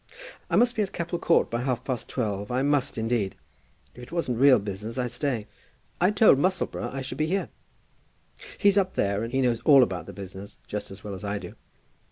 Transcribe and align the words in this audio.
"I 0.49 0.55
must 0.55 0.75
be 0.75 0.81
at 0.81 0.93
Capel 0.93 1.19
Court 1.19 1.51
by 1.51 1.61
half 1.61 1.83
past 1.83 2.09
twelve; 2.09 2.49
I 2.49 2.63
must, 2.63 2.97
indeed. 2.97 3.35
If 3.93 4.01
it 4.01 4.11
wasn't 4.11 4.39
real 4.39 4.57
business, 4.57 4.97
I'd 4.97 5.11
stay." 5.11 5.45
"I 6.01 6.09
told 6.09 6.39
Musselboro 6.39 6.91
I 6.91 7.01
should 7.01 7.19
be 7.19 7.27
here." 7.27 7.49
"He's 8.57 8.79
up 8.79 8.95
there, 8.95 9.23
and 9.23 9.31
he 9.31 9.41
knows 9.41 9.59
all 9.61 9.83
about 9.83 10.07
the 10.07 10.11
business 10.13 10.57
just 10.65 10.89
as 10.89 11.03
well 11.03 11.13
as 11.13 11.23
I 11.23 11.37
do. 11.37 11.53